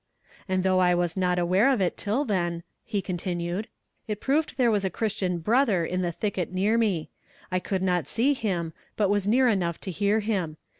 [0.49, 3.67] "'And though I was not aware of it till then,'" he continued,
[4.07, 7.11] "'it proved there was a christian brother in the thicket near me.
[7.51, 10.57] I could not see him, but was near enough to hear him.